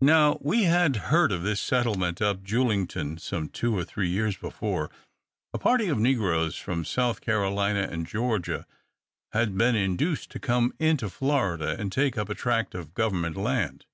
Now, 0.00 0.38
we 0.40 0.62
had 0.62 0.96
heard 1.12 1.30
of 1.30 1.42
this 1.42 1.60
settlement 1.60 2.22
up 2.22 2.42
Julington 2.42 3.18
some 3.18 3.50
two 3.50 3.76
or 3.76 3.84
three 3.84 4.08
years 4.08 4.34
before. 4.38 4.88
A 5.52 5.58
party 5.58 5.88
of 5.90 5.98
negroes 5.98 6.56
from 6.56 6.82
South 6.82 7.20
Carolina 7.20 7.82
and 7.90 8.06
Georgia 8.06 8.64
had 9.34 9.58
been 9.58 9.76
induced 9.76 10.30
to 10.30 10.40
come 10.40 10.72
into 10.78 11.10
Florida, 11.10 11.76
and 11.78 11.92
take 11.92 12.16
up 12.16 12.30
a 12.30 12.34
tract 12.34 12.74
of 12.74 12.94
government 12.94 13.36
land. 13.36 13.84